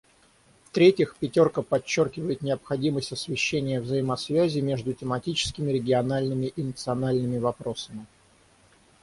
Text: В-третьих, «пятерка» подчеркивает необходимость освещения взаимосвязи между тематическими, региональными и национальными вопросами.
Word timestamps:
В-третьих, 0.63 1.15
«пятерка» 1.19 1.61
подчеркивает 1.61 2.41
необходимость 2.41 3.11
освещения 3.11 3.79
взаимосвязи 3.79 4.57
между 4.57 4.93
тематическими, 4.93 5.71
региональными 5.71 6.47
и 6.47 6.63
национальными 6.63 7.37
вопросами. 7.37 8.07